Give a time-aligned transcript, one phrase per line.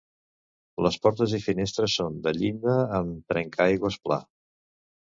[0.85, 4.21] Les portes i finestres són de llinda amb trencaaigües pla.